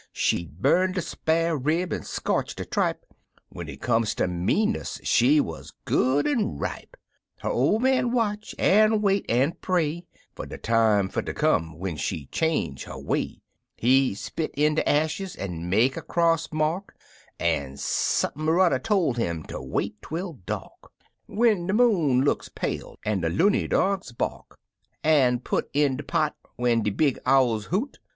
[0.11, 3.05] She'd bum de spar' rib an' scorch de tripe
[3.49, 6.97] When it come ter meanness she wuz good an' ripe.
[7.41, 11.97] Her ol' man watch, an' wait, an' pray Fer de time fer ter come when
[11.97, 13.43] she'd change her way;
[13.77, 16.95] He spit in de ashes an" make a cross mark,
[17.39, 20.91] An' sump'n n'er tol' 'im fer ter wait twel dark,
[21.27, 24.57] When de moon look pale, an' de loony dogs bark
[25.03, 27.99] An' put in de pot, when de big owls hoot.